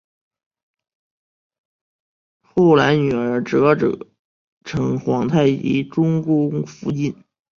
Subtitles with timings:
[2.41, 4.07] 后来女儿哲哲
[4.63, 7.15] 成皇太极的中宫福晋。